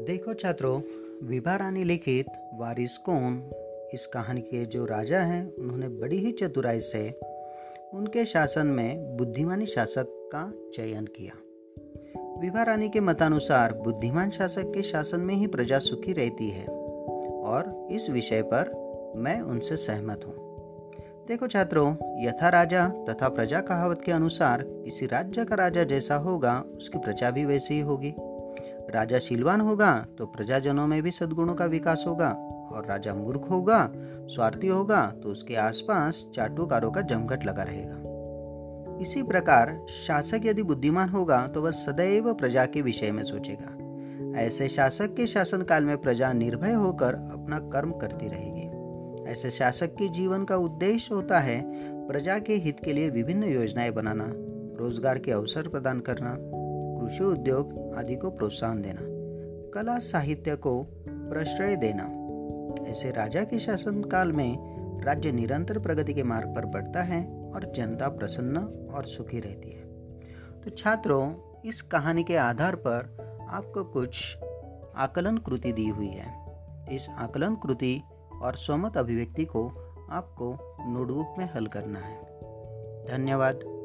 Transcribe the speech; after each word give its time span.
देखो 0.00 0.34
छात्रों 0.34 0.80
विभा 1.28 1.56
रानी 1.56 1.84
लिखित 1.84 2.26
वारिस 2.54 2.96
कौन? 2.98 3.50
इस 3.94 4.06
कहानी 4.06 4.40
के 4.40 4.64
जो 4.64 4.84
राजा 4.84 5.20
हैं, 5.20 5.54
उन्होंने 5.54 5.88
बड़ी 5.88 6.18
ही 6.18 6.32
चतुराई 6.32 6.80
से 6.80 7.20
उनके 7.94 8.24
शासन 8.24 8.66
में 8.66 9.16
बुद्धिमानी 9.16 9.66
शासक 9.66 10.06
का 10.08 10.52
चयन 10.74 11.04
किया। 11.06 11.32
विभा 12.40 12.62
रानी 12.62 12.88
के 12.88 13.00
मतानुसार 13.00 13.72
बुद्धिमान 13.72 14.30
शासक 14.30 14.62
के 14.62 14.82
शासन 14.82 15.20
में 15.20 15.34
ही 15.34 15.46
प्रजा 15.46 15.78
सुखी 15.78 16.12
रहती 16.12 16.50
है 16.50 16.66
और 17.42 17.88
इस 17.90 18.10
विषय 18.10 18.42
पर 18.42 18.72
मैं 19.16 19.40
उनसे 19.40 19.76
सहमत 19.76 20.20
हूँ। 20.26 20.50
देखो 21.28 21.46
छात्रों, 21.46 21.94
यथा 22.26 22.48
राजा 22.48 22.88
तथा 22.88 23.28
प्रजा 23.28 23.60
कहावत 23.60 24.02
के 24.06 24.12
अनुसार 24.12 24.62
किसी 24.62 25.06
राज्य 25.06 25.44
का 25.44 25.56
राजा 25.56 25.84
जैसा 25.84 26.14
होगा, 26.14 26.64
उसकी 26.76 26.98
प्रजा 26.98 27.30
भी 27.30 27.44
वैसी 27.44 27.74
ही 27.74 27.80
होगी। 27.80 28.14
राजा 28.90 29.18
शीलवान 29.18 29.60
होगा 29.60 29.92
तो 30.18 30.26
प्रजाजनों 30.26 30.86
में 30.86 31.02
भी 31.02 31.10
सद्गुणों 31.10 31.54
का 31.54 31.66
विकास 31.66 32.04
होगा, 32.06 32.30
और 32.72 32.86
राजा 32.86 33.14
मूर्ख 33.14 33.50
होगा, 33.50 33.88
स्वार्थी 34.28 34.66
होगा 34.66 35.06
तो 35.22 35.28
उसके 35.28 35.54
आसपास 35.56 36.24
चाटुकारों 36.34 36.90
का 36.90 37.00
जमघट 37.00 37.44
लगा 37.44 37.62
रहेगा। 37.62 38.98
इसी 39.02 39.22
प्रकार 39.22 39.76
शासक 40.06 40.40
यदि 40.44 40.62
बुद्धिमान 40.62 41.08
होगा 41.08 41.46
तो 41.46 41.62
वह 41.62 41.70
सदैव 41.70 42.32
प्रजा 42.34 42.66
के 42.66 42.82
विषय 42.82 43.10
में 43.10 43.22
सोचेगा। 43.24 43.76
ऐसे 44.40 44.68
शासक 44.68 45.14
के 45.14 45.26
शासन 45.26 45.62
काल 45.62 45.84
में 45.84 45.96
प्रजा 45.98 46.32
निर्भय 46.32 46.72
होकर 46.72 47.14
अपना 47.14 47.58
कर्म 47.72 47.92
करती 47.92 48.28
रहेगी। 48.28 49.28
ऐसे 49.30 49.50
शासक 49.50 49.94
के 49.94 50.08
जीवन 50.08 50.44
का 50.44 50.56
उद्देश्य 50.56 51.14
होता 51.14 51.38
है 51.38 51.62
प्रजा 52.08 52.38
के 52.38 52.54
हित 52.56 52.76
के 52.84 52.92
लिए 52.92 53.10
विभिन्न 53.10 53.44
योजनाएँ 53.44 53.90
बनाना, 53.90 54.24
रोज़गार 54.78 55.18
के 55.18 55.32
अवसर 55.32 55.68
प्रदान 55.68 56.00
करना 56.00 56.36
कृषि 57.10 57.24
उद्योग 57.24 57.94
आदि 57.98 58.16
को 58.16 58.30
प्रोत्साहन 58.30 58.82
देना, 58.82 59.00
कला 59.74 59.98
साहित्य 59.98 60.56
को 60.56 60.82
प्रश्रय 61.08 61.76
देना। 61.76 62.02
ऐसे 62.90 63.10
राजा 63.10 63.44
के 63.44 63.58
शासन 63.58 64.02
काल 64.02 64.32
में 64.32 64.58
राज्य 65.04 65.32
निरंतर 65.32 65.78
प्रगति 65.78 66.14
के 66.14 66.22
मार्ग 66.22 66.48
पर 66.48 66.64
बढ़ता 66.64 67.02
है 67.02 67.50
और 67.50 67.72
जनता 67.76 68.08
प्रसन्न 68.08 68.56
और 68.94 69.06
सुखी 69.06 69.40
रहती 69.40 69.70
है। 69.70 69.82
तो 70.60 70.70
छात्रों, 70.70 71.34
इस 71.64 71.82
कहानी 71.82 72.24
के 72.24 72.36
आधार 72.36 72.76
पर 72.76 73.16
आपको 73.50 73.84
कुछ 73.84 74.36
आकलन 74.96 75.36
कृति 75.36 75.72
दी 75.72 75.88
हुई 75.88 76.10
है। 76.10 76.34
इस 76.96 77.08
आकलन 77.18 77.54
कृति 77.54 78.02
और 78.42 78.54
स्वमत 78.54 78.96
अभिव्यक्ति 78.96 79.44
को 79.44 79.68
आपको 80.10 80.76
नोटबुक 80.86 81.34
में 81.38 81.50
हल 81.54 81.66
करना 81.66 81.98
है। 81.98 82.22
धन्यवाद। 83.04 83.79